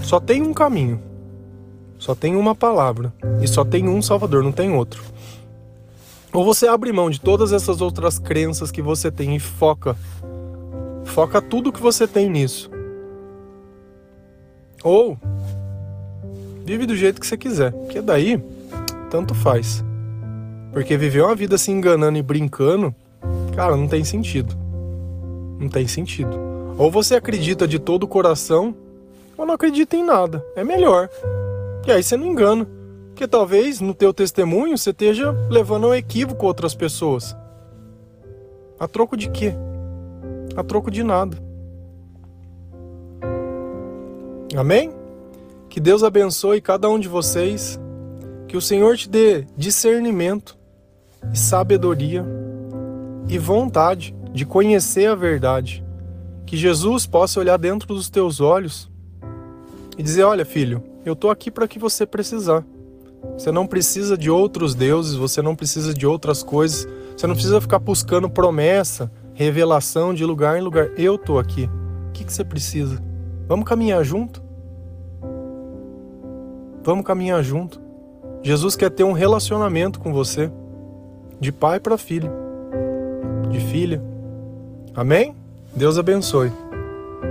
Só 0.04 0.20
tem 0.20 0.42
um 0.44 0.54
caminho. 0.54 1.02
Só 1.98 2.14
tem 2.14 2.36
uma 2.36 2.54
palavra. 2.54 3.12
E 3.42 3.48
só 3.48 3.66
tem 3.66 3.90
um 3.90 4.02
Salvador, 4.02 4.44
não 4.44 4.52
tem 4.52 4.72
outro. 4.72 5.04
Ou 6.32 6.46
você 6.46 6.68
abre 6.68 6.92
mão 6.92 7.10
de 7.10 7.20
todas 7.20 7.52
essas 7.52 7.82
outras 7.82 8.20
crenças 8.20 8.72
que 8.72 8.82
você 8.82 9.12
tem 9.12 9.36
e 9.36 9.40
foca. 9.40 9.96
Foca 11.04 11.42
tudo 11.42 11.72
que 11.72 11.82
você 11.82 12.08
tem 12.08 12.30
nisso. 12.30 12.70
Ou 14.84 15.18
vive 16.64 16.86
do 16.86 16.96
jeito 16.96 17.20
que 17.20 17.26
você 17.26 17.36
quiser. 17.36 17.72
Porque 17.72 18.02
daí 18.02 18.40
tanto 19.10 19.34
faz. 19.34 19.84
Porque 20.72 20.98
viver 20.98 21.24
uma 21.24 21.36
vida 21.36 21.58
se 21.58 21.72
enganando 21.72 22.18
e 22.18 22.22
brincando, 22.22 22.94
cara, 23.56 23.76
não 23.76 23.88
tem 23.88 24.04
sentido. 24.04 24.56
Não 25.60 25.68
tem 25.68 25.88
sentido. 25.88 26.40
Ou 26.78 26.90
você 26.90 27.16
acredita 27.16 27.68
de 27.68 27.80
todo 27.80 28.04
o 28.04 28.08
coração, 28.08 28.76
ou 29.38 29.46
não 29.46 29.56
acredita 29.56 29.96
em 29.96 30.04
nada. 30.04 30.46
É 30.56 30.64
melhor. 30.64 31.10
E 31.86 31.92
aí 31.92 32.04
você 32.04 32.16
não 32.16 32.28
engana. 32.28 32.68
Porque 33.10 33.28
talvez 33.28 33.82
no 33.82 33.94
teu 33.94 34.14
testemunho 34.14 34.78
você 34.78 34.92
esteja 34.92 35.32
levando 35.50 35.88
ao 35.88 35.96
equívoco 35.96 36.46
outras 36.46 36.74
pessoas. 36.74 37.36
A 38.80 38.88
troco 38.88 39.18
de 39.18 39.30
quê? 39.30 39.54
A 40.56 40.64
troco 40.64 40.90
de 40.90 41.04
nada. 41.04 41.38
Amém? 44.56 44.92
Que 45.68 45.80
Deus 45.80 46.04
abençoe 46.04 46.62
cada 46.62 46.90
um 46.90 46.98
de 46.98 47.08
vocês. 47.08 47.80
Que 48.50 48.58
o 48.58 48.62
Senhor 48.62 48.98
te 48.98 49.08
dê 49.08 49.46
discernimento 49.56 50.58
e 51.32 51.38
sabedoria 51.38 52.26
e 53.28 53.38
vontade 53.38 54.16
de 54.34 54.44
conhecer 54.44 55.06
a 55.06 55.14
verdade. 55.14 55.86
Que 56.48 56.58
Jesus 56.58 57.06
possa 57.06 57.40
olhar 57.40 57.58
dentro 57.58 57.94
dos 57.94 58.10
teus 58.10 58.42
olhos 58.42 58.90
e 59.96 60.02
dizer: 60.02 60.24
Olha, 60.24 60.44
filho, 60.44 60.84
eu 61.06 61.14
estou 61.14 61.30
aqui 61.30 61.52
para 61.52 61.68
que 61.68 61.78
você 61.78 62.08
precisar. 62.08 62.66
Você 63.38 63.52
não 63.52 63.68
precisa 63.68 64.18
de 64.18 64.32
outros 64.32 64.74
deuses, 64.74 65.14
você 65.14 65.44
não 65.44 65.56
precisa 65.56 65.94
de 65.94 66.08
outras 66.08 66.42
coisas, 66.42 66.88
você 67.16 67.28
não 67.28 67.36
precisa 67.36 67.62
ficar 67.62 67.78
buscando 67.78 68.28
promessa, 68.28 69.12
revelação 69.36 70.12
de 70.12 70.26
lugar 70.26 70.58
em 70.58 70.64
lugar. 70.64 70.90
Eu 70.98 71.16
estou 71.16 71.38
aqui. 71.38 71.70
O 72.08 72.12
que, 72.14 72.24
que 72.24 72.34
você 72.34 72.44
precisa? 72.44 73.00
Vamos 73.48 73.70
caminhar 73.70 74.04
junto? 74.04 74.42
Vamos 76.82 77.06
caminhar 77.06 77.44
junto. 77.44 77.89
Jesus 78.42 78.76
quer 78.76 78.90
ter 78.90 79.04
um 79.04 79.12
relacionamento 79.12 80.00
com 80.00 80.14
você, 80.14 80.50
de 81.40 81.52
pai 81.52 81.80
para 81.80 81.98
filho, 81.98 82.32
de 83.50 83.60
filha. 83.60 84.02
Amém? 84.96 85.36
Deus 85.76 85.98
abençoe. 85.98 86.52